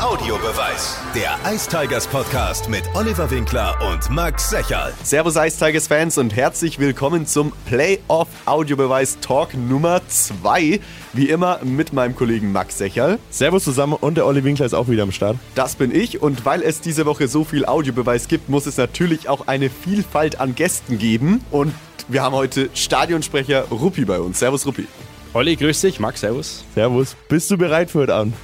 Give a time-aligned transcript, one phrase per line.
[0.00, 0.96] Audiobeweis.
[1.12, 4.94] Der Ice Tigers Podcast mit Oliver Winkler und Max Secherl.
[5.02, 10.78] Servus Ice Tigers Fans und herzlich willkommen zum Playoff Audiobeweis Talk Nummer 2.
[11.14, 13.18] Wie immer mit meinem Kollegen Max Secherl.
[13.30, 15.36] Servus zusammen und der Olli Winkler ist auch wieder am Start.
[15.56, 19.28] Das bin ich und weil es diese Woche so viel Audiobeweis gibt, muss es natürlich
[19.28, 21.74] auch eine Vielfalt an Gästen geben und
[22.06, 24.38] wir haben heute Stadionsprecher Ruppi bei uns.
[24.38, 24.86] Servus Ruppi.
[25.34, 25.98] Olli, grüß dich.
[25.98, 26.64] Max, servus.
[26.74, 27.16] Servus.
[27.28, 28.34] Bist du bereit für heute Abend?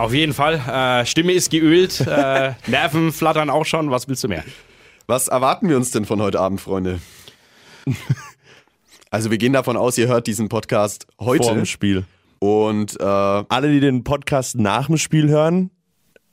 [0.00, 0.54] Auf jeden Fall.
[0.54, 3.90] Äh, Stimme ist geölt, äh, Nerven flattern auch schon.
[3.90, 4.42] Was willst du mehr?
[5.06, 7.00] Was erwarten wir uns denn von heute Abend, Freunde?
[9.10, 11.44] also wir gehen davon aus, ihr hört diesen Podcast heute.
[11.44, 12.04] Vor dem Spiel.
[12.38, 15.70] Und äh, Alle, die den Podcast nach dem Spiel hören,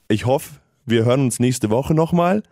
[0.07, 0.49] ich hoffe,
[0.85, 2.43] wir hören uns nächste Woche nochmal.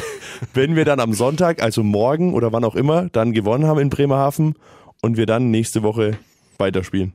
[0.52, 3.88] Wenn wir dann am Sonntag, also morgen oder wann auch immer, dann gewonnen haben in
[3.88, 4.54] Bremerhaven
[5.00, 6.18] und wir dann nächste Woche
[6.58, 7.14] weiterspielen.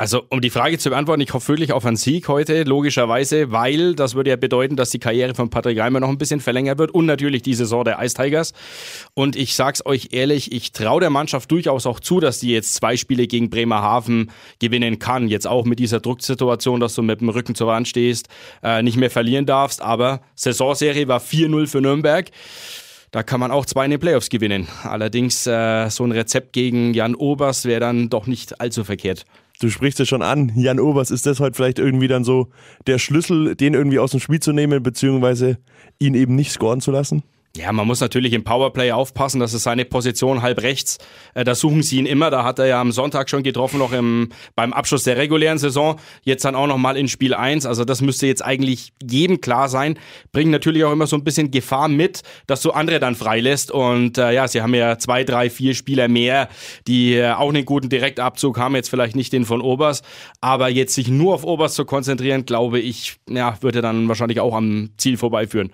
[0.00, 3.94] Also, um die Frage zu beantworten, ich hoffe wirklich auf einen Sieg heute, logischerweise, weil
[3.94, 6.90] das würde ja bedeuten, dass die Karriere von Patrick Reimer noch ein bisschen verlängert wird
[6.90, 8.54] und natürlich die Saison der Ice Tigers.
[9.12, 12.76] Und ich sag's euch ehrlich, ich traue der Mannschaft durchaus auch zu, dass die jetzt
[12.76, 15.28] zwei Spiele gegen Bremerhaven gewinnen kann.
[15.28, 18.28] Jetzt auch mit dieser Drucksituation, dass du mit dem Rücken zur Wand stehst,
[18.62, 19.82] äh, nicht mehr verlieren darfst.
[19.82, 22.30] Aber Saisonserie war 4-0 für Nürnberg.
[23.10, 24.66] Da kann man auch zwei in den Playoffs gewinnen.
[24.82, 29.26] Allerdings äh, so ein Rezept gegen Jan Oberst wäre dann doch nicht allzu verkehrt.
[29.60, 32.48] Du sprichst es schon an, Jan Obers, ist das heute vielleicht irgendwie dann so
[32.86, 35.58] der Schlüssel, den irgendwie aus dem Spiel zu nehmen, beziehungsweise
[35.98, 37.22] ihn eben nicht scoren zu lassen?
[37.56, 40.98] Ja, man muss natürlich im Powerplay aufpassen, das ist seine Position halb rechts.
[41.34, 42.30] Äh, da suchen sie ihn immer.
[42.30, 45.98] Da hat er ja am Sonntag schon getroffen, noch im, beim Abschluss der regulären Saison.
[46.22, 47.66] Jetzt dann auch nochmal in Spiel 1.
[47.66, 49.98] Also das müsste jetzt eigentlich jedem klar sein.
[50.30, 53.72] Bringt natürlich auch immer so ein bisschen Gefahr mit, dass du andere dann freilässt.
[53.72, 56.48] Und äh, ja, sie haben ja zwei, drei, vier Spieler mehr,
[56.86, 58.76] die äh, auch einen guten Direktabzug haben.
[58.76, 60.02] Jetzt vielleicht nicht den von Obers.
[60.40, 64.54] Aber jetzt sich nur auf Obers zu konzentrieren, glaube ich, ja, würde dann wahrscheinlich auch
[64.54, 65.72] am Ziel vorbeiführen.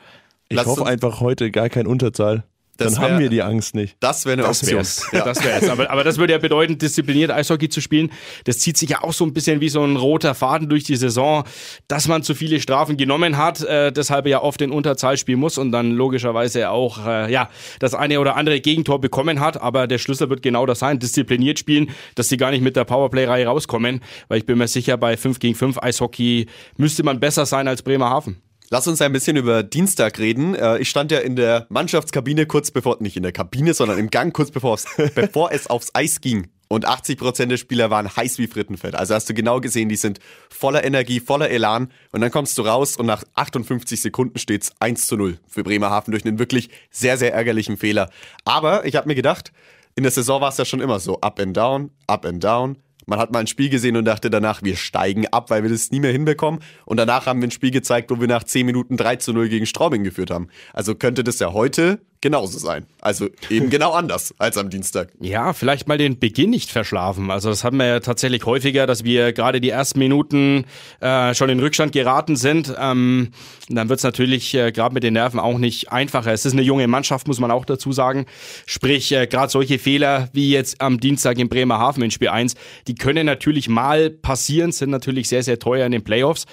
[0.48, 2.44] Ich Lasst hoffe einfach heute gar kein Unterzahl.
[2.78, 3.96] Das Dann wär- haben wir die Angst nicht.
[4.00, 4.76] das wäre eine Das Option.
[4.76, 5.06] wär's.
[5.10, 5.66] Das wär's.
[5.70, 8.12] Aber, aber das würde ja bedeuten, diszipliniert Eishockey zu spielen.
[8.44, 10.96] Das zieht sich ja auch so ein bisschen wie so ein roter Faden durch die
[10.96, 11.44] Saison,
[11.88, 15.56] dass man zu viele Strafen genommen hat, äh, deshalb ja oft in Unterzahl spielen muss
[15.56, 17.48] und dann logischerweise auch äh, ja
[17.78, 19.58] das eine oder andere Gegentor bekommen hat.
[19.58, 22.84] Aber der Schlüssel wird genau das sein: diszipliniert spielen, dass sie gar nicht mit der
[22.84, 24.02] Powerplay-Reihe rauskommen.
[24.28, 27.80] Weil ich bin mir sicher, bei 5 gegen 5 Eishockey müsste man besser sein als
[27.80, 28.36] Bremerhaven.
[28.68, 30.54] Lass uns ein bisschen über Dienstag reden.
[30.54, 34.10] Äh, Ich stand ja in der Mannschaftskabine kurz bevor, nicht in der Kabine, sondern im
[34.10, 34.78] Gang kurz bevor,
[35.14, 36.48] bevor es aufs Eis ging.
[36.68, 38.96] Und 80% der Spieler waren heiß wie Frittenfett.
[38.96, 40.18] Also hast du genau gesehen, die sind
[40.50, 41.92] voller Energie, voller Elan.
[42.10, 46.10] Und dann kommst du raus und nach 58 Sekunden steht's 1 zu 0 für Bremerhaven
[46.10, 48.10] durch einen wirklich sehr, sehr ärgerlichen Fehler.
[48.44, 49.52] Aber ich habe mir gedacht,
[49.94, 51.20] in der Saison war es ja schon immer so.
[51.20, 52.78] Up and down, up and down.
[53.08, 55.92] Man hat mal ein Spiel gesehen und dachte danach, wir steigen ab, weil wir das
[55.92, 56.60] nie mehr hinbekommen.
[56.84, 59.48] Und danach haben wir ein Spiel gezeigt, wo wir nach 10 Minuten 3 zu 0
[59.48, 60.48] gegen Straubing geführt haben.
[60.72, 62.86] Also könnte das ja heute genauso sein.
[63.00, 65.10] Also eben genau anders als am Dienstag.
[65.20, 67.30] Ja, vielleicht mal den Beginn nicht verschlafen.
[67.30, 70.64] Also das haben wir ja tatsächlich häufiger, dass wir gerade die ersten Minuten
[71.00, 72.74] äh, schon in Rückstand geraten sind.
[72.76, 73.30] Ähm,
[73.68, 76.32] dann wird's natürlich äh, gerade mit den Nerven auch nicht einfacher.
[76.32, 78.26] Es ist eine junge Mannschaft, muss man auch dazu sagen.
[78.66, 82.56] Sprich, äh, gerade solche Fehler wie jetzt am Dienstag in Bremerhaven in Spiel 1,
[82.88, 86.46] die können natürlich mal passieren, sind natürlich sehr, sehr teuer in den Playoffs.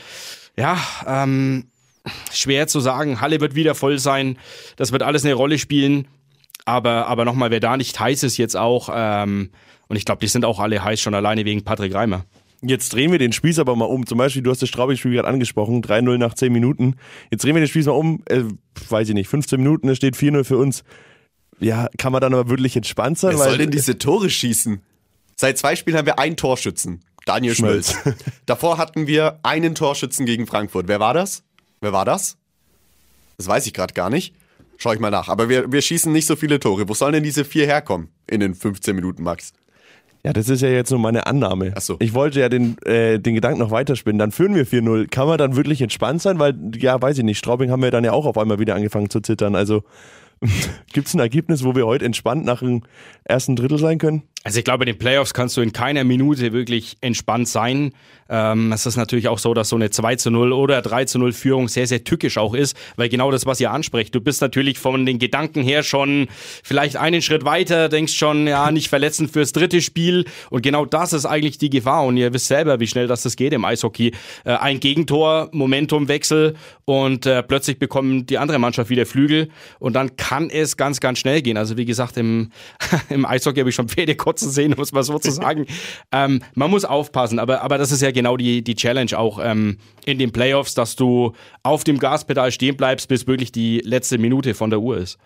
[0.56, 1.66] Ja, ähm,
[2.32, 3.22] schwer zu sagen.
[3.22, 4.38] Halle wird wieder voll sein.
[4.76, 6.08] Das wird alles eine Rolle spielen.
[6.66, 9.50] Aber, aber nochmal, wer da nicht heiß ist jetzt auch, ähm,
[9.88, 12.26] und ich glaube, die sind auch alle heiß schon alleine wegen Patrick Reimer.
[12.62, 14.06] Jetzt drehen wir den Spieß aber mal um.
[14.06, 16.96] Zum Beispiel, du hast das Straubing-Spiel gerade angesprochen, 3-0 nach 10 Minuten.
[17.30, 18.44] Jetzt drehen wir den Spieß mal um, äh,
[18.88, 20.86] weiß ich nicht, 15 Minuten, es steht 4-0 für uns.
[21.60, 23.32] Ja, kann man dann aber wirklich entspannt sein?
[23.32, 24.82] Wer soll denn diese Tore schießen?
[25.36, 27.02] Seit zwei Spielen haben wir einen Torschützen.
[27.26, 27.94] Daniel Schmölz.
[27.94, 28.18] Schmölz.
[28.46, 30.88] Davor hatten wir einen Torschützen gegen Frankfurt.
[30.88, 31.44] Wer war das?
[31.84, 32.38] Wer war das?
[33.36, 34.34] Das weiß ich gerade gar nicht.
[34.78, 35.28] Schau ich mal nach.
[35.28, 36.88] Aber wir, wir schießen nicht so viele Tore.
[36.88, 39.52] Wo sollen denn diese vier herkommen in den 15 Minuten, Max?
[40.24, 41.74] Ja, das ist ja jetzt nur meine Annahme.
[41.76, 41.98] Ach so.
[42.00, 44.18] Ich wollte ja den, äh, den Gedanken noch weiterspinnen.
[44.18, 45.10] Dann führen wir 4-0.
[45.10, 46.40] Kann man dann wirklich entspannt sein?
[46.40, 49.10] Weil, ja, weiß ich nicht, Straubing haben wir dann ja auch auf einmal wieder angefangen
[49.10, 49.54] zu zittern.
[49.54, 49.84] Also
[50.94, 52.84] gibt es ein Ergebnis, wo wir heute entspannt nach dem
[53.26, 54.24] ersten Drittel sein können?
[54.46, 57.94] Also ich glaube, in den Playoffs kannst du in keiner Minute wirklich entspannt sein.
[58.30, 61.20] Ähm, es ist natürlich auch so, dass so eine 2 zu 0 oder 3 zu
[61.20, 64.42] 0 Führung sehr, sehr tückisch auch ist, weil genau das, was ihr ansprecht, du bist
[64.42, 66.28] natürlich von den Gedanken her schon
[66.64, 71.14] vielleicht einen Schritt weiter, denkst schon, ja, nicht verletzen fürs dritte Spiel und genau das
[71.14, 74.14] ist eigentlich die Gefahr und ihr wisst selber, wie schnell das, das geht im Eishockey.
[74.44, 76.56] Äh, ein Gegentor, Momentumwechsel
[76.86, 79.50] und äh, plötzlich bekommen die andere Mannschaft wieder Flügel
[79.80, 81.56] und dann kann es ganz, ganz schnell gehen.
[81.56, 82.52] Also wie gesagt, im,
[83.10, 85.66] im Eishockey habe ich schon Pferde zu sehen, muss man so zu sagen.
[86.12, 89.78] ähm, man muss aufpassen, aber, aber das ist ja genau die, die Challenge auch ähm,
[90.06, 91.34] in den Playoffs, dass du
[91.64, 95.18] auf dem Gaspedal stehen bleibst, bis wirklich die letzte Minute von der Uhr ist.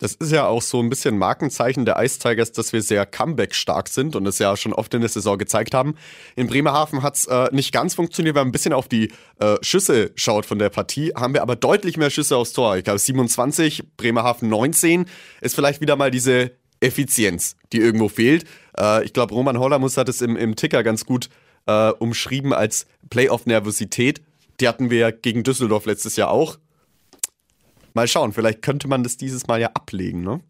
[0.00, 3.88] Das ist ja auch so ein bisschen Markenzeichen der Ice Tigers, dass wir sehr Comeback-stark
[3.88, 5.94] sind und das ja schon oft in der Saison gezeigt haben.
[6.34, 9.56] In Bremerhaven hat es äh, nicht ganz funktioniert, wenn man ein bisschen auf die äh,
[9.62, 12.76] Schüsse schaut von der Partie, haben wir aber deutlich mehr Schüsse aufs Tor.
[12.76, 15.06] Ich glaube 27, Bremerhaven 19
[15.40, 16.50] ist vielleicht wieder mal diese
[16.84, 18.44] Effizienz, die irgendwo fehlt.
[18.78, 21.28] Äh, ich glaube, Roman Hollermus hat es im, im Ticker ganz gut
[21.66, 24.22] äh, umschrieben als Playoff-Nervosität.
[24.60, 26.58] Die hatten wir gegen Düsseldorf letztes Jahr auch.
[27.94, 30.40] Mal schauen, vielleicht könnte man das dieses Mal ja ablegen, ne?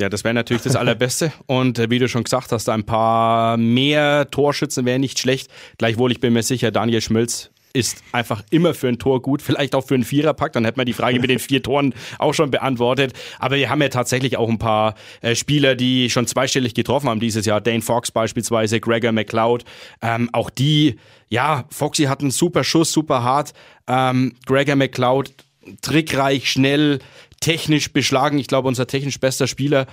[0.00, 1.32] Ja, das wäre natürlich das Allerbeste.
[1.46, 5.50] Und äh, wie du schon gesagt hast, ein paar mehr Torschützen wäre nicht schlecht.
[5.76, 9.74] Gleichwohl, ich bin mir sicher, Daniel Schmölz ist einfach immer für ein Tor gut, vielleicht
[9.74, 12.50] auch für einen Viererpack, dann hätte man die Frage mit den vier Toren auch schon
[12.50, 13.12] beantwortet.
[13.38, 17.20] Aber wir haben ja tatsächlich auch ein paar äh, Spieler, die schon zweistellig getroffen haben
[17.20, 17.60] dieses Jahr.
[17.60, 19.64] Dane Fox beispielsweise, Gregor McLeod.
[20.02, 20.96] Ähm, auch die,
[21.28, 23.52] ja, Foxy hat einen super Schuss, super hart.
[23.86, 25.32] Ähm, Gregor McLeod
[25.82, 26.98] trickreich, schnell,
[27.40, 28.38] technisch beschlagen.
[28.38, 29.86] Ich glaube, unser technisch bester Spieler.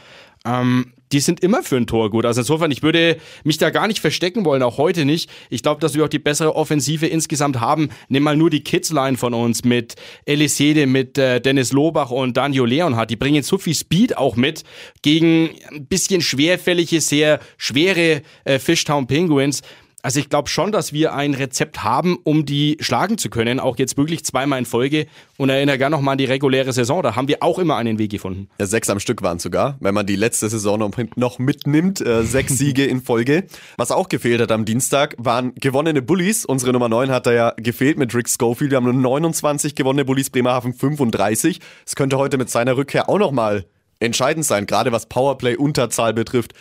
[0.46, 2.26] Ähm, die sind immer für ein Tor gut.
[2.26, 5.30] Also insofern, ich würde mich da gar nicht verstecken wollen, auch heute nicht.
[5.50, 7.90] Ich glaube, dass wir auch die bessere Offensive insgesamt haben.
[8.10, 9.96] Nimm mal nur die Kids-Line von uns mit
[10.26, 13.12] Elisede, mit äh, Dennis Lobach und Daniel Leonhardt.
[13.12, 14.64] Die bringen so viel Speed auch mit
[15.04, 19.62] gegen ein bisschen schwerfällige, sehr schwere äh, Fishtown Penguins.
[20.06, 23.80] Also ich glaube schon, dass wir ein Rezept haben, um die schlagen zu können, auch
[23.80, 25.08] jetzt wirklich zweimal in Folge.
[25.38, 28.12] Und erinnere gerne nochmal an die reguläre Saison, da haben wir auch immer einen Weg
[28.12, 28.48] gefunden.
[28.60, 32.54] Ja, sechs am Stück waren sogar, wenn man die letzte Saison noch mitnimmt, äh, sechs
[32.60, 33.46] Siege in Folge.
[33.78, 36.46] Was auch gefehlt hat am Dienstag, waren gewonnene Bullies.
[36.46, 38.70] Unsere Nummer 9 hat da ja gefehlt mit Rick Schofield.
[38.70, 41.60] Wir haben nur 29 gewonnene Bullies, Bremerhaven 35.
[41.84, 43.66] Es könnte heute mit seiner Rückkehr auch nochmal
[44.00, 46.54] entscheidend sein, gerade was Powerplay-Unterzahl betrifft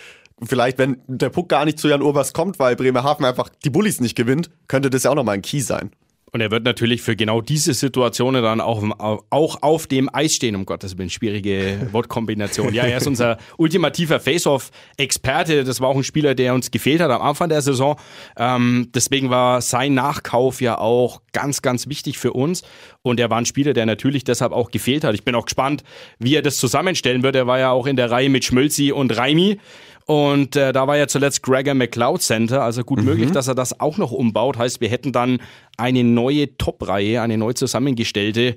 [0.47, 4.01] vielleicht, wenn der Puck gar nicht zu Jan Urbers kommt, weil Bremerhaven einfach die Bullies
[4.01, 5.91] nicht gewinnt, könnte das ja auch nochmal ein Key sein.
[6.35, 8.83] Und er wird natürlich für genau diese Situationen dann auch,
[9.31, 11.09] auch auf dem Eis stehen, um Gottes Willen.
[11.09, 12.75] Schwierige Wortkombination.
[12.75, 15.63] Ja, er ist unser ultimativer Face-Off-Experte.
[15.63, 17.97] Das war auch ein Spieler, der uns gefehlt hat am Anfang der Saison.
[18.37, 22.65] Ähm, deswegen war sein Nachkauf ja auch ganz, ganz wichtig für uns.
[23.03, 25.15] Und er war ein Spieler, der natürlich deshalb auch gefehlt hat.
[25.15, 25.85] Ich bin auch gespannt,
[26.19, 27.37] wie er das zusammenstellen wird.
[27.37, 29.61] Er war ja auch in der Reihe mit Schmölzi und Raimi.
[30.07, 33.07] Und äh, da war ja zuletzt Gregor McLeod Center, also gut mhm.
[33.07, 34.59] möglich, dass er das auch noch umbaut.
[34.59, 35.39] Heißt, wir hätten dann
[35.79, 38.57] eine neue Top-Reihe, eine neu zusammengestellte.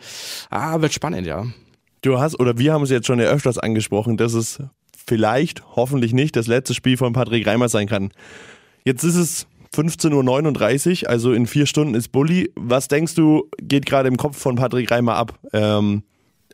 [0.49, 1.45] Ah, wird spannend, ja.
[2.01, 4.61] Du hast, oder wir haben es jetzt schon ja öfters angesprochen, dass es
[5.05, 8.11] vielleicht, hoffentlich nicht, das letzte Spiel von Patrick Reimer sein kann.
[8.83, 12.51] Jetzt ist es 15.39 Uhr, also in vier Stunden ist Bulli.
[12.55, 15.39] Was denkst du, geht gerade im Kopf von Patrick Reimer ab?
[15.53, 16.03] Ähm,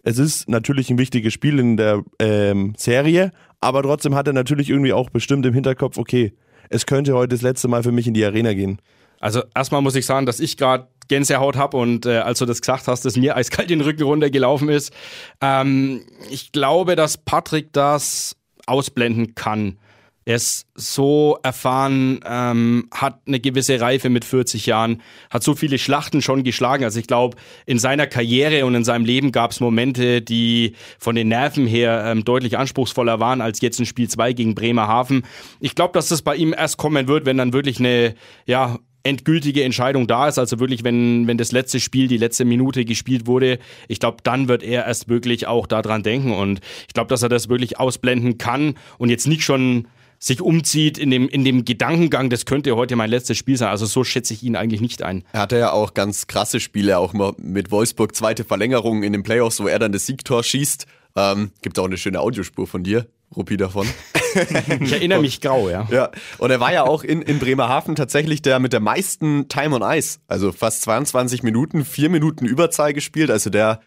[0.03, 3.31] es ist natürlich ein wichtiges Spiel in der ähm, Serie,
[3.63, 6.33] aber trotzdem hat er natürlich irgendwie auch bestimmt im Hinterkopf, okay,
[6.69, 8.79] es könnte heute das letzte Mal für mich in die Arena gehen.
[9.19, 12.61] Also erstmal muss ich sagen, dass ich gerade Gänsehaut habe und äh, als du das
[12.61, 14.93] gesagt hast, dass mir eiskalt den Rücken runtergelaufen ist.
[15.41, 19.77] Ähm, ich glaube, dass Patrick das ausblenden kann.
[20.25, 25.77] Er ist so erfahren, ähm, hat eine gewisse Reife mit 40 Jahren, hat so viele
[25.77, 26.83] Schlachten schon geschlagen.
[26.83, 31.15] Also ich glaube, in seiner Karriere und in seinem Leben gab es Momente, die von
[31.15, 35.23] den Nerven her ähm, deutlich anspruchsvoller waren als jetzt in Spiel 2 gegen Bremerhaven.
[35.59, 38.15] Ich glaube, dass das bei ihm erst kommen wird, wenn dann wirklich eine,
[38.45, 42.85] ja, endgültige Entscheidung da ist, also wirklich, wenn, wenn das letzte Spiel, die letzte Minute
[42.85, 43.59] gespielt wurde,
[43.89, 47.29] ich glaube, dann wird er erst wirklich auch daran denken und ich glaube, dass er
[47.29, 49.87] das wirklich ausblenden kann und jetzt nicht schon
[50.23, 53.67] sich umzieht in dem, in dem Gedankengang, das könnte heute mein letztes Spiel sein.
[53.67, 55.25] Also so schätze ich ihn eigentlich nicht ein.
[55.33, 59.23] Er hatte ja auch ganz krasse Spiele, auch mal mit Wolfsburg, zweite Verlängerung in den
[59.23, 60.85] Playoffs, wo er dann das Siegtor schießt.
[61.17, 63.85] Ähm, gibt auch eine schöne Audiospur von dir, Rupi, davon.
[64.79, 65.89] ich erinnere mich grau, ja.
[65.91, 69.75] Ja, und er war ja auch in, in Bremerhaven tatsächlich der mit der meisten Time
[69.75, 70.19] on Ice.
[70.27, 73.29] Also fast 22 Minuten, vier Minuten Überzahl gespielt.
[73.29, 73.81] Also der,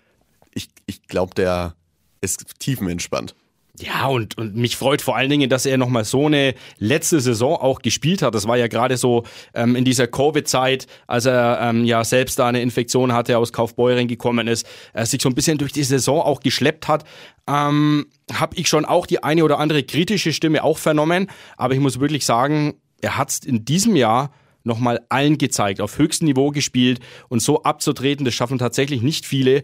[0.53, 1.75] ich, ich glaube, der
[2.21, 3.35] ist tiefenentspannt.
[3.79, 7.57] Ja, und, und mich freut vor allen Dingen, dass er nochmal so eine letzte Saison
[7.57, 8.35] auch gespielt hat.
[8.35, 12.49] Das war ja gerade so ähm, in dieser Covid-Zeit, als er ähm, ja selbst da
[12.49, 16.21] eine Infektion hatte, aus Kaufbeuren gekommen ist, er sich so ein bisschen durch die Saison
[16.21, 17.05] auch geschleppt hat.
[17.47, 21.29] Ähm, habe ich schon auch die eine oder andere kritische Stimme auch vernommen.
[21.57, 24.31] Aber ich muss wirklich sagen, er hat es in diesem Jahr
[24.67, 29.63] nochmal allen gezeigt, auf höchstem Niveau gespielt und so abzutreten, das schaffen tatsächlich nicht viele.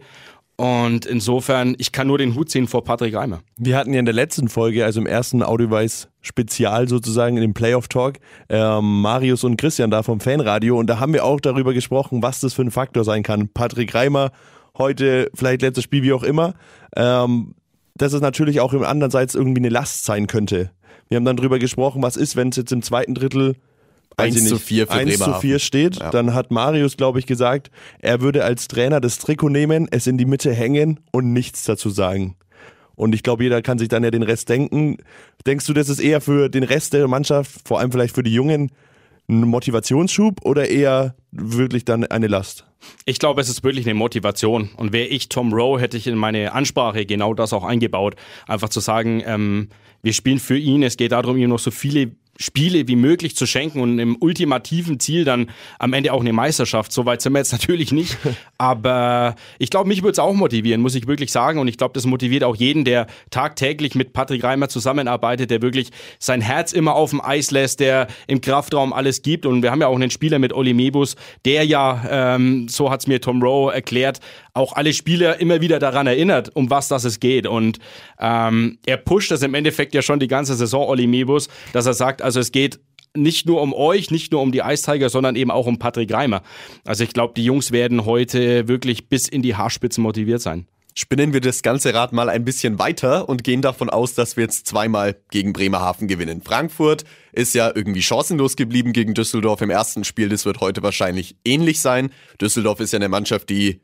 [0.55, 3.41] Und insofern, ich kann nur den Hut ziehen vor Patrick Reimer.
[3.57, 7.53] Wir hatten ja in der letzten Folge, also im ersten Audioweis Spezial sozusagen in dem
[7.53, 8.19] Playoff Talk,
[8.49, 12.39] ähm, Marius und Christian da vom Fanradio und da haben wir auch darüber gesprochen, was
[12.39, 13.49] das für ein Faktor sein kann.
[13.49, 14.31] Patrick Reimer,
[14.77, 16.53] heute vielleicht letztes Spiel, wie auch immer.
[16.95, 17.55] Ähm,
[17.95, 20.71] dass es natürlich auch im andererseits irgendwie eine Last sein könnte.
[21.09, 23.55] Wir haben dann drüber gesprochen, was ist, wenn es jetzt im zweiten Drittel
[24.17, 25.41] 1 zu 4 für 1 zu Bremerhaven.
[25.41, 25.95] 4 steht.
[25.97, 26.11] Ja.
[26.11, 30.17] Dann hat Marius, glaube ich, gesagt, er würde als Trainer das Trikot nehmen, es in
[30.17, 32.35] die Mitte hängen und nichts dazu sagen.
[32.95, 34.97] Und ich glaube, jeder kann sich dann ja den Rest denken.
[35.45, 38.33] Denkst du, das ist eher für den Rest der Mannschaft, vor allem vielleicht für die
[38.33, 38.71] Jungen,
[39.27, 42.65] ein Motivationsschub oder eher wirklich dann eine Last?
[43.05, 44.69] Ich glaube, es ist wirklich eine Motivation.
[44.75, 48.15] Und wäre ich Tom Rowe, hätte ich in meine Ansprache genau das auch eingebaut.
[48.47, 49.69] Einfach zu sagen, ähm,
[50.01, 50.83] wir spielen für ihn.
[50.83, 54.99] Es geht darum, ihm noch so viele Spiele wie möglich zu schenken und im ultimativen
[54.99, 56.91] Ziel dann am Ende auch eine Meisterschaft.
[56.91, 58.17] Soweit sind wir jetzt natürlich nicht.
[58.57, 61.59] Aber ich glaube, mich würde es auch motivieren, muss ich wirklich sagen.
[61.59, 65.91] Und ich glaube, das motiviert auch jeden, der tagtäglich mit Patrick Reimer zusammenarbeitet, der wirklich
[66.17, 69.45] sein Herz immer auf dem Eis lässt, der im Kraftraum alles gibt.
[69.45, 73.01] Und wir haben ja auch einen Spieler mit Oli Mebus, der ja, ähm, so hat
[73.01, 74.19] es mir Tom Rowe erklärt,
[74.53, 77.47] auch alle Spieler immer wieder daran erinnert, um was das es geht.
[77.47, 77.79] Und
[78.19, 81.93] ähm, er pusht das im Endeffekt ja schon die ganze Saison, Oli Mebus, dass er
[81.93, 82.79] sagt, also es geht
[83.15, 86.11] nicht nur um euch, nicht nur um die Ice Tiger, sondern eben auch um Patrick
[86.11, 86.41] Reimer.
[86.83, 90.67] Also ich glaube, die Jungs werden heute wirklich bis in die Haarspitzen motiviert sein.
[90.95, 94.43] Spinnen wir das ganze Rad mal ein bisschen weiter und gehen davon aus, dass wir
[94.43, 96.43] jetzt zweimal gegen Bremerhaven gewinnen.
[96.43, 100.29] Frankfurt ist ja irgendwie chancenlos geblieben gegen Düsseldorf im ersten Spiel.
[100.29, 102.11] Das wird heute wahrscheinlich ähnlich sein.
[102.39, 103.81] Düsseldorf ist ja eine Mannschaft, die,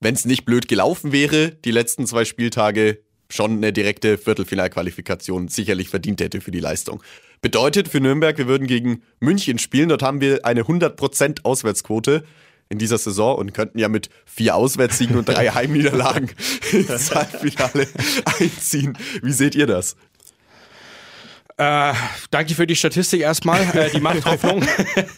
[0.00, 5.88] wenn es nicht blöd gelaufen wäre, die letzten zwei Spieltage schon eine direkte Viertelfinalqualifikation sicherlich
[5.88, 7.02] verdient hätte für die Leistung.
[7.40, 9.88] Bedeutet für Nürnberg, wir würden gegen München spielen.
[9.88, 12.24] Dort haben wir eine 100% Auswärtsquote
[12.68, 16.30] in dieser Saison und könnten ja mit vier Auswärtssiegen und drei Heimniederlagen
[16.72, 17.86] ins Halbfinale
[18.38, 18.96] einziehen.
[19.22, 19.96] Wie seht ihr das?
[21.56, 21.92] Äh,
[22.32, 24.66] danke für die Statistik erstmal, äh, die macht Hoffnung.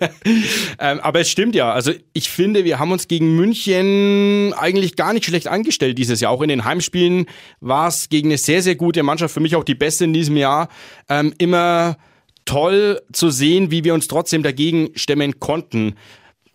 [0.79, 1.73] ähm, aber es stimmt ja.
[1.73, 6.33] Also ich finde, wir haben uns gegen München eigentlich gar nicht schlecht angestellt dieses Jahr.
[6.33, 7.25] Auch in den Heimspielen
[7.61, 10.37] war es gegen eine sehr, sehr gute Mannschaft, für mich auch die beste in diesem
[10.37, 10.69] Jahr,
[11.09, 11.97] ähm, immer
[12.45, 15.95] toll zu sehen, wie wir uns trotzdem dagegen stemmen konnten.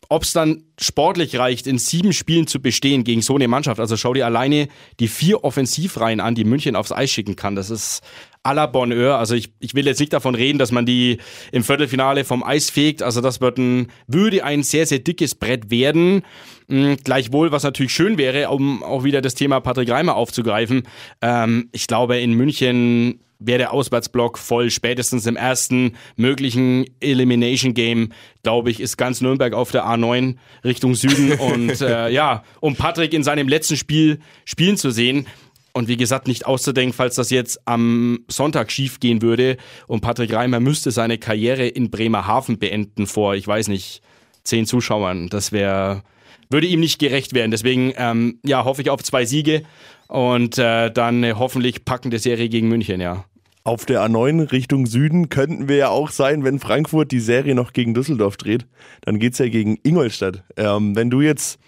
[0.10, 3.80] Ob es dann sportlich reicht, in sieben Spielen zu bestehen gegen so eine Mannschaft.
[3.80, 4.68] Also schau dir alleine
[5.00, 7.56] die vier Offensivreihen an, die München aufs Eis schicken kann.
[7.56, 8.02] Das ist
[8.44, 9.18] à la Bonheur.
[9.18, 11.18] Also ich, ich will jetzt nicht davon reden, dass man die
[11.52, 13.04] im Viertelfinale vom Eis fegt.
[13.04, 16.24] Also das wird ein, würde ein sehr, sehr dickes Brett werden.
[16.68, 20.84] Mhm, gleichwohl, was natürlich schön wäre, um auch wieder das Thema Patrick Reimer aufzugreifen.
[21.22, 24.70] Ähm, ich glaube, in München wäre der Auswärtsblock voll.
[24.70, 30.96] Spätestens im ersten möglichen Elimination Game, glaube ich, ist ganz Nürnberg auf der A9 Richtung
[30.96, 31.34] Süden.
[31.40, 35.28] Und äh, ja, um Patrick in seinem letzten Spiel spielen zu sehen.
[35.74, 40.34] Und wie gesagt, nicht auszudenken, falls das jetzt am Sonntag schief gehen würde und Patrick
[40.34, 44.02] Reimer müsste seine Karriere in Bremerhaven beenden vor, ich weiß nicht,
[44.44, 45.28] zehn Zuschauern.
[45.30, 46.04] Das wäre,
[46.50, 47.52] würde ihm nicht gerecht werden.
[47.52, 49.64] Deswegen, ähm, ja, hoffe ich auf zwei Siege
[50.08, 53.26] und äh, dann eine hoffentlich packende Serie gegen München, ja.
[53.64, 57.74] Auf der A9 Richtung Süden könnten wir ja auch sein, wenn Frankfurt die Serie noch
[57.74, 58.66] gegen Düsseldorf dreht.
[59.02, 60.44] Dann geht's ja gegen Ingolstadt.
[60.58, 61.60] Ähm, wenn du jetzt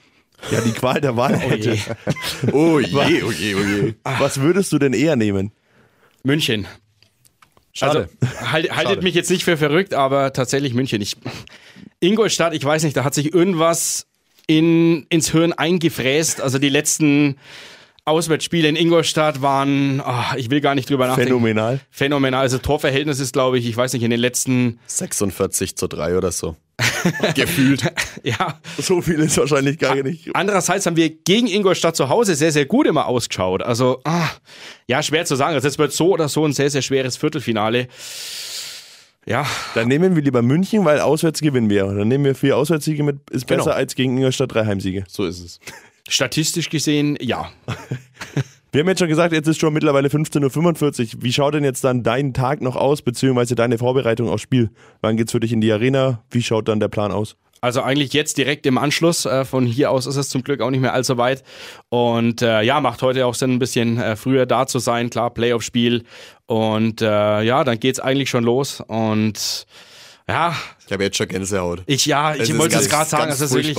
[0.52, 1.90] ja die Qual der Wahl hättest,
[2.52, 3.94] Oh je, oh je, oh je.
[4.20, 5.52] was würdest du denn eher nehmen?
[6.24, 6.68] München.
[7.74, 8.10] Schade.
[8.22, 9.02] Also, halt, haltet Schade.
[9.02, 11.02] mich jetzt nicht für verrückt, aber tatsächlich München.
[11.02, 11.18] Ich,
[12.00, 14.06] Ingolstadt, ich weiß nicht, da hat sich irgendwas
[14.48, 16.42] in, ins Hirn eingefräst.
[16.42, 17.38] Also die letzten
[18.06, 21.30] Auswärtsspiele in Ingolstadt waren, ah, ich will gar nicht drüber nachdenken.
[21.30, 21.80] Phänomenal.
[21.90, 22.42] Phänomenal.
[22.42, 26.32] Also Torverhältnis ist, glaube ich, ich weiß nicht, in den letzten, 46 zu 3 oder
[26.32, 26.58] so.
[27.36, 27.84] Gefühlt.
[28.24, 28.60] ja.
[28.78, 30.36] So viel ist wahrscheinlich gar nicht.
[30.36, 33.62] Andererseits haben wir gegen Ingolstadt zu Hause sehr, sehr gut immer ausgeschaut.
[33.64, 34.28] Also, ah,
[34.88, 35.54] ja, schwer zu sagen.
[35.56, 37.88] Also es wird so oder so ein sehr, sehr schweres Viertelfinale.
[39.26, 39.46] Ja,
[39.76, 41.86] Dann nehmen wir lieber München, weil auswärts gewinnen wir.
[41.86, 43.76] Dann nehmen wir vier Auswärtssiege mit, ist besser Genau.
[43.76, 45.06] als gegen Ingolstadt drei Heimsiege.
[45.08, 45.60] So ist es.
[46.08, 47.52] Statistisch gesehen, ja.
[48.72, 51.24] Wir haben jetzt schon gesagt, jetzt ist schon mittlerweile 15.45 Uhr.
[51.24, 54.72] Wie schaut denn jetzt dann dein Tag noch aus, beziehungsweise deine Vorbereitung aufs Spiel?
[55.02, 56.24] Wann geht's für dich in die Arena?
[56.32, 57.36] Wie schaut dann der Plan aus?
[57.62, 59.26] Also eigentlich jetzt direkt im Anschluss.
[59.26, 61.44] Äh, von hier aus ist es zum Glück auch nicht mehr allzu weit.
[61.90, 65.12] Und äh, ja, macht heute auch Sinn, ein bisschen äh, früher da zu sein.
[65.12, 66.04] Klar, Playoff-Spiel.
[66.48, 68.82] Und äh, ja, dann geht's eigentlich schon los.
[68.82, 69.68] Und
[70.28, 70.56] ja,
[70.86, 71.84] Ich habe jetzt schon Gänsehaut.
[71.86, 73.78] ich ja, ich wollte es gerade sagen, es ist wirklich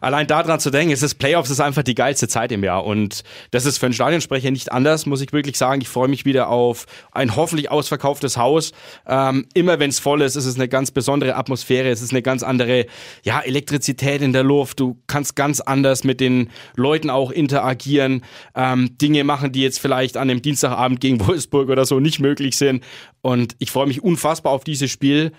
[0.00, 3.22] allein daran zu denken, es ist Playoffs ist einfach die geilste Zeit im Jahr und
[3.50, 5.80] das ist für einen Stadionsprecher nicht anders, muss ich wirklich sagen.
[5.80, 8.72] Ich freue mich wieder auf ein hoffentlich ausverkauftes Haus.
[9.06, 12.22] Ähm, immer wenn es voll ist, ist es eine ganz besondere Atmosphäre, es ist eine
[12.22, 12.86] ganz andere
[13.22, 14.80] ja, Elektrizität in der Luft.
[14.80, 18.24] Du kannst ganz anders mit den Leuten auch interagieren,
[18.54, 22.56] ähm, Dinge machen, die jetzt vielleicht an einem Dienstagabend gegen Wolfsburg oder so nicht möglich
[22.56, 22.84] sind.
[23.22, 25.32] Und ich freue mich unfassbar auf dieses Spiel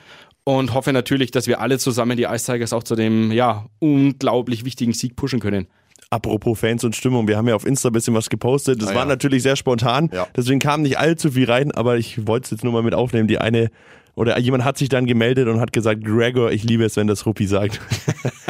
[0.47, 4.63] und hoffe natürlich, dass wir alle zusammen die Ice Tigers auch zu dem ja unglaublich
[4.63, 5.67] wichtigen Sieg pushen können.
[6.09, 8.81] apropos Fans und Stimmung, wir haben ja auf Insta ein bisschen was gepostet.
[8.81, 9.05] Das Ah, war ja.
[9.09, 10.25] natürlich sehr spontan, Ja.
[10.37, 13.27] deswegen kam nicht allzu viel rein, aber ich wollte es jetzt nur mal mit aufnehmen.
[13.27, 13.69] Die eine,
[14.15, 17.25] oder jemand hat sich dann gemeldet und hat gesagt, Gregor, ich liebe es, wenn das
[17.25, 17.81] Ruppi sagt.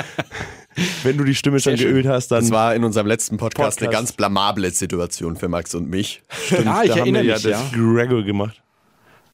[1.03, 1.87] wenn du die Stimme schon schön.
[1.89, 4.07] geölt hast, dann Das war in unserem letzten Podcast, eine Podcast.
[4.09, 6.21] ganz blamable Situation für Max und mich.
[6.51, 7.57] Ja, ich da haben erinnere wir mich, ja ja.
[7.63, 8.61] das Gregor gemacht.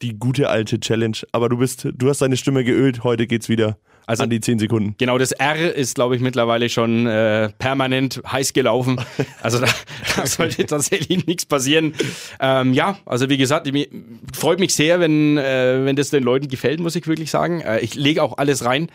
[0.03, 1.17] Die gute alte Challenge.
[1.31, 4.59] Aber du bist, du hast deine Stimme geölt, heute geht's wieder Also- an die 10
[4.59, 4.95] Sekunden.
[4.97, 8.99] Genau, das R ist, glaube ich, mittlerweile schon äh, permanent heiß gelaufen.
[9.41, 9.67] Also da,
[10.15, 11.93] da sollte tatsächlich nichts passieren.
[12.39, 13.87] Ähm, ja, also wie gesagt, mir,
[14.33, 17.59] freut mich sehr, wenn, äh, wenn das den Leuten gefällt, muss ich wirklich sagen.
[17.59, 18.87] Äh, ich lege auch alles rein,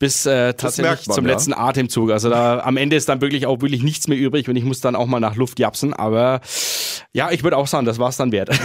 [0.00, 1.32] bis äh, tatsächlich man, zum ja.
[1.32, 2.10] letzten Atemzug.
[2.10, 4.80] Also da am Ende ist dann wirklich auch wirklich nichts mehr übrig und ich muss
[4.80, 5.94] dann auch mal nach Luft japsen.
[5.94, 6.40] Aber
[7.12, 8.50] ja, ich würde auch sagen, das war es dann wert.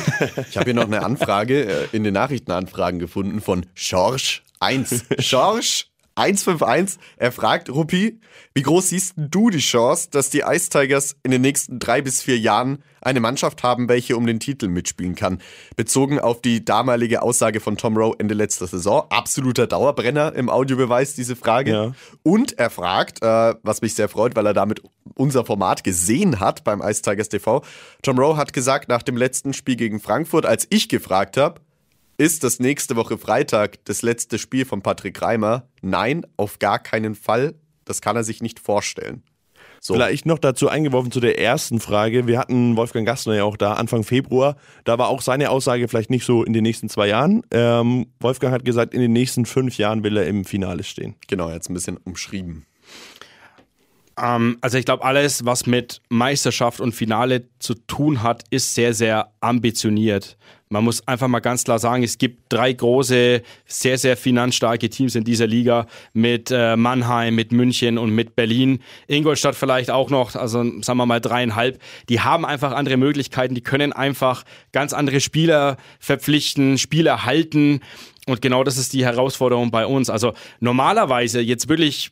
[0.50, 5.06] Ich habe hier noch eine Anfrage äh, in den Nachrichtenanfragen gefunden von Schorsch 1.
[5.20, 5.88] Schorsch
[6.18, 7.00] 151.
[7.18, 8.20] Er fragt, Ruppi,
[8.56, 12.24] wie groß siehst du die Chance, dass die Ice Tigers in den nächsten drei bis
[12.24, 15.40] vier Jahren eine Mannschaft haben, welche um den Titel mitspielen kann?
[15.76, 19.06] Bezogen auf die damalige Aussage von Tom Rowe Ende letzter Saison.
[19.10, 21.72] Absoluter Dauerbrenner im Audiobeweis, diese Frage.
[21.72, 21.92] Ja.
[22.24, 24.82] Und er fragt, äh, was mich sehr freut, weil er damit
[25.14, 27.64] unser Format gesehen hat beim Ice Tigers TV.
[28.02, 31.62] Tom Rowe hat gesagt, nach dem letzten Spiel gegen Frankfurt, als ich gefragt habe,
[32.18, 35.68] ist das nächste Woche Freitag das letzte Spiel von Patrick Reimer?
[35.82, 37.56] Nein, auf gar keinen Fall.
[37.86, 39.24] Das kann er sich nicht vorstellen.
[39.80, 39.94] So.
[39.94, 42.28] Vielleicht noch dazu eingeworfen zu der ersten Frage.
[42.28, 44.58] Wir hatten Wolfgang Gastner ja auch da Anfang Februar.
[44.84, 47.44] Da war auch seine Aussage vielleicht nicht so in den nächsten zwei Jahren.
[47.52, 51.16] Ähm, Wolfgang hat gesagt, in den nächsten fünf Jahren will er im Finale stehen.
[51.28, 52.66] Genau, jetzt ein bisschen umschrieben.
[54.18, 58.94] Ähm, also ich glaube, alles, was mit Meisterschaft und Finale zu tun hat, ist sehr,
[58.94, 60.38] sehr ambitioniert.
[60.70, 65.16] Man muss einfach mal ganz klar sagen, es gibt drei große, sehr, sehr finanzstarke Teams
[65.16, 68.80] in dieser Liga mit äh, Mannheim, mit München und mit Berlin.
[69.08, 71.82] Ingolstadt vielleicht auch noch, also sagen wir mal dreieinhalb.
[72.10, 74.44] Die haben einfach andere Möglichkeiten, die können einfach
[74.74, 77.80] ganz andere Spieler verpflichten, Spieler halten.
[78.26, 80.10] Und genau das ist die Herausforderung bei uns.
[80.10, 82.12] Also normalerweise jetzt wirklich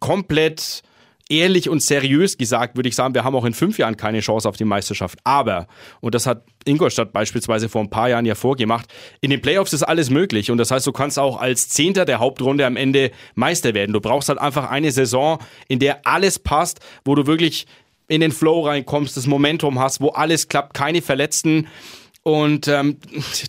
[0.00, 0.82] komplett
[1.28, 4.48] ehrlich und seriös gesagt, würde ich sagen, wir haben auch in fünf Jahren keine Chance
[4.48, 5.18] auf die Meisterschaft.
[5.24, 5.66] Aber,
[6.00, 8.86] und das hat Ingolstadt beispielsweise vor ein paar Jahren ja vorgemacht,
[9.20, 10.50] in den Playoffs ist alles möglich.
[10.50, 13.92] Und das heißt, du kannst auch als Zehnter der Hauptrunde am Ende Meister werden.
[13.92, 17.66] Du brauchst halt einfach eine Saison, in der alles passt, wo du wirklich
[18.08, 21.68] in den Flow reinkommst, das Momentum hast, wo alles klappt, keine Verletzten.
[22.24, 22.98] Und ähm,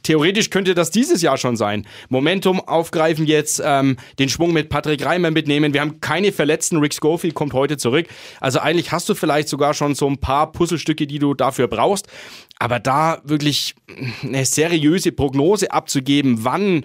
[0.03, 1.85] theoretisch könnte das dieses Jahr schon sein.
[2.09, 5.73] Momentum aufgreifen jetzt, ähm, den Schwung mit Patrick Reimer mitnehmen.
[5.73, 6.77] Wir haben keine Verletzten.
[6.77, 8.07] Rick Schofield kommt heute zurück.
[8.39, 12.07] Also eigentlich hast du vielleicht sogar schon so ein paar Puzzlestücke, die du dafür brauchst.
[12.57, 13.75] Aber da wirklich
[14.23, 16.83] eine seriöse Prognose abzugeben, wann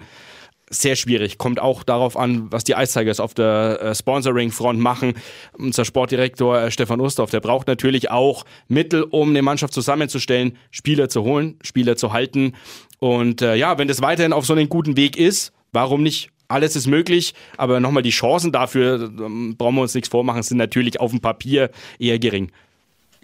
[0.69, 1.37] sehr schwierig.
[1.37, 5.13] Kommt auch darauf an, was die Ice Tigers auf der äh, Sponsoring-Front machen.
[5.57, 11.09] Unser Sportdirektor äh, Stefan Ustorf, der braucht natürlich auch Mittel, um eine Mannschaft zusammenzustellen, Spieler
[11.09, 12.53] zu holen, Spieler zu halten.
[12.99, 16.29] Und äh, ja, wenn das weiterhin auf so einem guten Weg ist, warum nicht?
[16.47, 20.57] Alles ist möglich, aber nochmal die Chancen dafür, ähm, brauchen wir uns nichts vormachen, sind
[20.57, 22.51] natürlich auf dem Papier eher gering.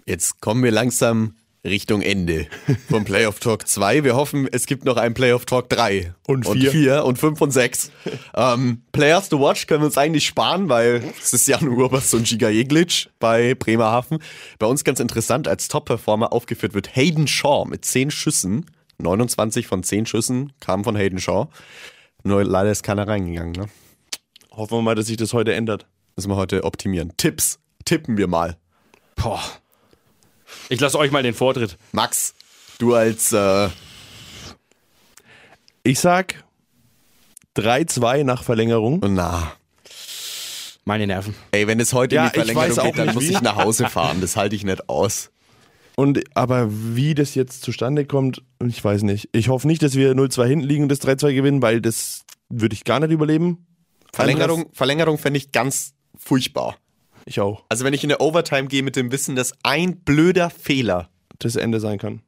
[0.04, 1.34] Jetzt kommen wir langsam
[1.66, 2.46] Richtung Ende
[2.88, 4.04] vom Playoff Talk 2.
[4.04, 6.14] Wir hoffen, es gibt noch einen Playoff Talk 3.
[6.26, 6.70] Und Und vier.
[6.70, 7.90] 4 und 5 und 6.
[8.34, 12.26] ähm, Players to watch können wir uns eigentlich sparen, weil es ist Jan Urbas und
[12.26, 14.18] Giga Jeglic bei Bremerhaven.
[14.58, 18.66] Bei uns ganz interessant, als Top-Performer aufgeführt wird Hayden Shaw mit 10 Schüssen.
[18.98, 21.48] 29 von 10 Schüssen kamen von Hayden Shaw.
[22.22, 23.52] Nur leider ist keiner reingegangen.
[23.52, 23.68] Ne?
[24.50, 25.86] Hoffen wir mal, dass sich das heute ändert.
[26.16, 27.12] Müssen wir heute optimieren.
[27.18, 27.58] Tipps.
[27.84, 28.56] Tippen wir mal.
[29.16, 29.42] Boah.
[30.68, 31.76] Ich lasse euch mal den Vortritt.
[31.92, 32.34] Max,
[32.78, 33.68] du als äh,
[35.82, 36.44] Ich sag
[37.56, 39.00] 3-2 nach Verlängerung.
[39.06, 39.52] na,
[40.84, 41.34] Meine Nerven.
[41.52, 43.30] Ey, wenn es heute Ja, in die ich Verlängerung weiß auch geht, dann muss wie.
[43.32, 44.20] ich nach Hause fahren.
[44.20, 45.30] Das halte ich nicht aus.
[45.96, 49.30] Und aber wie das jetzt zustande kommt, ich weiß nicht.
[49.32, 52.74] Ich hoffe nicht, dass wir 0-2 hinten liegen und das 3-2 gewinnen, weil das würde
[52.74, 53.66] ich gar nicht überleben.
[54.12, 56.76] Verlängerung, Verlängerung fände ich ganz furchtbar.
[57.26, 57.64] Ich auch.
[57.68, 61.08] Also wenn ich in der Overtime gehe mit dem Wissen, dass ein blöder Fehler,
[61.40, 62.22] Das Ende sein kann.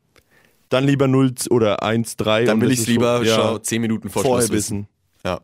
[0.69, 2.45] Dann lieber 0 oder 1-3.
[2.45, 4.53] dann will ich es lieber schon- ja, schon zehn Minuten vor Schluss wissen.
[4.53, 4.89] wissen.
[5.25, 5.41] Ja.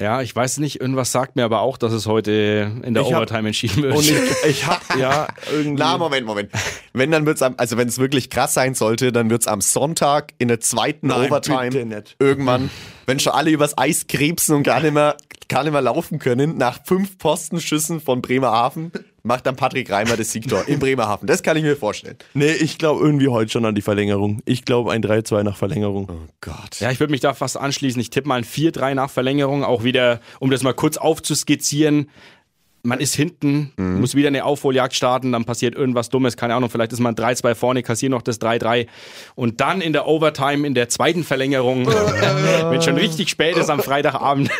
[0.00, 3.12] Ja, ich weiß nicht, irgendwas sagt mir aber auch, dass es heute in der Ich
[3.12, 3.94] hab- Overtime entschieden wird.
[3.96, 4.16] Und ich,
[4.48, 5.80] ich hab, ja, irgendwie.
[5.80, 6.50] Na, Moment, Moment.
[6.92, 10.32] Wenn, dann wird's am, also wenn es wirklich krass sein sollte, dann wird's am Sonntag
[10.38, 12.16] in der zweiten Nein, Overtime bitte nicht.
[12.18, 12.70] irgendwann,
[13.06, 15.16] wenn schon alle übers Eis krebsen und gar nicht mehr,
[15.48, 18.90] gar nicht mehr laufen können, nach fünf Postenschüssen von Bremerhaven,
[19.24, 21.26] macht dann Patrick Reimer das Siegtor in Bremerhaven.
[21.26, 22.16] Das kann ich mir vorstellen.
[22.34, 24.40] Nee, ich glaube irgendwie heute schon an die Verlängerung.
[24.44, 26.08] Ich glaube ein 3-2 nach Verlängerung.
[26.10, 26.78] Oh Gott.
[26.78, 28.00] Ja, ich würde mich da fast anschließen.
[28.00, 32.10] Ich tippe mal ein 4-3 nach Verlängerung, auch wieder, um das mal kurz aufzuskizzieren.
[32.82, 36.92] man ist hinten, muss wieder eine Aufholjagd starten, dann passiert irgendwas Dummes, keine Ahnung, vielleicht
[36.92, 38.86] ist man 3-2 vorne, kassiert noch das 3-3
[39.34, 41.86] und dann in der Overtime, in der zweiten Verlängerung,
[42.70, 44.50] wenn schon richtig spät ist am Freitagabend.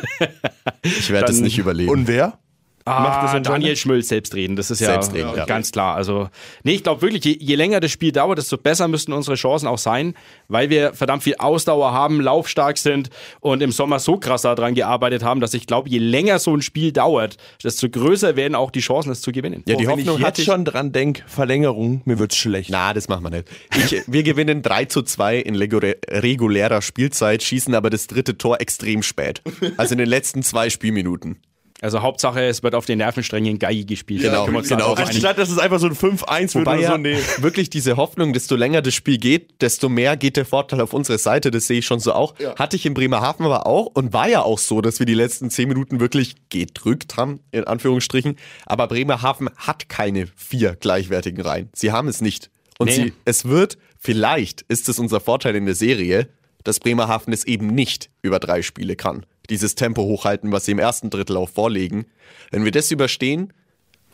[0.83, 1.91] Ich werde es nicht überleben.
[1.91, 2.39] Und wer?
[2.87, 3.43] Ah, Macht das?
[3.43, 5.47] Daniel Schmölz selbstreden, das ist ja, Selbstredend, ja.
[5.47, 5.95] ganz klar.
[5.95, 6.29] Also,
[6.65, 9.67] nee, ich glaube wirklich, je, je länger das Spiel dauert, desto besser müssten unsere Chancen
[9.69, 10.15] auch sein,
[10.49, 13.09] weil wir verdammt viel Ausdauer haben, laufstark sind
[13.41, 16.61] und im Sommer so krass daran gearbeitet haben, dass ich glaube, je länger so ein
[16.61, 19.63] Spiel dauert, desto größer werden auch die Chancen, es zu gewinnen.
[19.67, 20.47] ja, die Wenn Hoffnung ich jetzt hatte ich.
[20.47, 22.69] schon dran denk, Verlängerung, mir wird's schlecht.
[22.71, 23.49] Na, das machen wir nicht.
[23.77, 29.03] Ich, wir gewinnen 3 zu 2 in regulärer Spielzeit, schießen aber das dritte Tor extrem
[29.03, 29.41] spät.
[29.79, 31.39] Also in den letzten zwei Spielminuten.
[31.85, 34.23] Also Hauptsache, es wird auf den Nervensträngen Geige gespielt.
[34.23, 34.95] Genau, genau.
[34.95, 35.03] einigen.
[35.03, 37.19] Anstatt, dass es einfach so ein 5-1 wird Wobei oder ja so, nee.
[37.41, 41.19] wirklich diese Hoffnung, desto länger das Spiel geht, desto mehr geht der Vorteil auf unsere
[41.19, 41.51] Seite.
[41.51, 42.37] Das sehe ich schon so auch.
[42.59, 45.51] Hatte ich in Bremerhaven aber auch und war ja auch so, dass wir die letzten
[45.51, 48.37] zehn Minuten wirklich gedrückt haben, in Anführungsstrichen.
[48.65, 51.69] Aber Bremerhaven hat keine vier gleichwertigen Reihen.
[51.75, 52.49] Sie haben es nicht.
[52.79, 52.95] Und Nee.
[52.95, 56.31] sie, es wird, vielleicht ist es unser Vorteil in der Serie,
[56.63, 59.27] dass Bremerhaven es eben nicht über drei Spiele kann.
[59.51, 62.07] Dieses Tempo hochhalten, was sie im ersten Drittel auch vorlegen.
[62.51, 63.53] Wenn wir das überstehen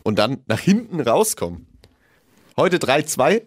[0.02, 1.66] und dann nach hinten rauskommen,
[2.60, 3.40] Heute 3-2.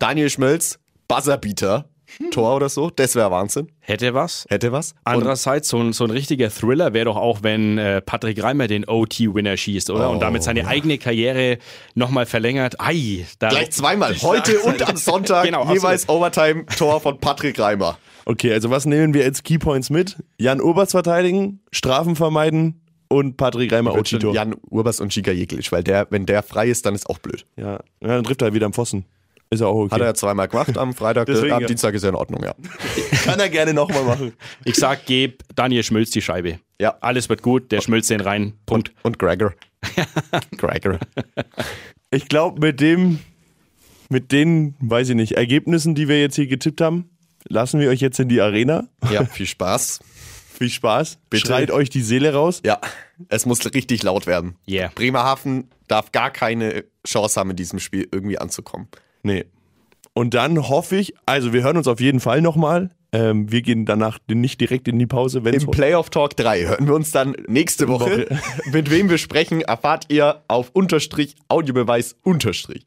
[0.00, 1.88] Daniel Schmölz, Buzzerbeater,
[2.32, 2.90] Tor oder so.
[2.90, 3.68] Das wäre Wahnsinn.
[3.78, 4.46] Hätte was.
[4.48, 4.96] Hätte was.
[5.04, 8.88] Andererseits, so ein, so ein richtiger Thriller wäre doch auch, wenn äh, Patrick Reimer den
[8.88, 10.10] OT-Winner schießt, oder?
[10.10, 11.58] Und damit seine eigene Karriere
[11.94, 12.80] nochmal verlängert.
[12.80, 14.16] Ei, da gleich zweimal.
[14.22, 17.96] Heute und am Sonntag Genau, jeweils Overtime-Tor von Patrick Reimer.
[18.28, 20.22] Okay, also was nehmen wir als Keypoints mit?
[20.36, 24.34] Jan Oberst verteidigen, Strafen vermeiden und Patrick Reimer Otito.
[24.34, 27.46] Jan Urbas und Giga Jeglic, weil der, wenn der frei ist, dann ist auch blöd.
[27.56, 27.72] Ja.
[27.72, 29.06] ja, dann trifft er wieder am Pfosten.
[29.48, 29.94] Ist ja auch okay.
[29.94, 31.66] Hat er ja zweimal gemacht am Freitag, Deswegen, am ja.
[31.68, 32.54] Dienstag ist ja in Ordnung, ja.
[33.24, 34.34] Kann er gerne nochmal machen.
[34.66, 36.58] Ich sag, geb Daniel Schmölz die Scheibe.
[36.78, 36.98] Ja.
[37.00, 38.52] Alles wird gut, der schmilzt den rein.
[38.66, 38.92] Punkt.
[39.04, 39.54] Und Gregor.
[40.58, 40.98] Gregor.
[42.10, 43.20] Ich glaube, mit dem,
[44.10, 47.08] mit den, weiß ich nicht, Ergebnissen, die wir jetzt hier getippt haben,
[47.48, 48.88] lassen wir euch jetzt in die Arena.
[49.10, 50.00] Ja, viel Spaß.
[50.58, 51.18] Viel Spaß.
[51.30, 51.46] Bitte.
[51.46, 52.62] Schreit euch die Seele raus.
[52.64, 52.80] Ja,
[53.28, 54.56] es muss richtig laut werden.
[54.68, 54.90] Yeah.
[54.92, 58.88] Bremerhaven darf gar keine Chance haben, in diesem Spiel irgendwie anzukommen.
[59.22, 59.44] Nee.
[60.14, 62.90] Und dann hoffe ich, also wir hören uns auf jeden Fall nochmal.
[63.12, 66.86] Ähm, wir gehen danach nicht direkt in die Pause, wenn Im Playoff Talk 3 hören
[66.88, 68.26] wir uns dann nächste Woche.
[68.72, 72.84] Mit wem wir sprechen, erfahrt ihr auf Unterstrich Audiobeweis Unterstrich.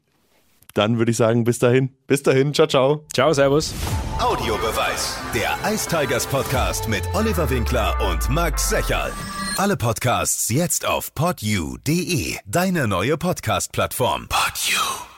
[0.73, 1.89] Dann würde ich sagen, bis dahin.
[2.05, 3.05] Bis dahin, ciao, ciao.
[3.13, 3.73] Ciao, Servus.
[4.21, 5.17] Audiobeweis.
[5.33, 9.11] Der Ice Tigers Podcast mit Oliver Winkler und Max Secherl.
[9.57, 14.27] Alle Podcasts jetzt auf podyou.de, deine neue Podcast-Plattform.
[14.29, 15.10] Podyou.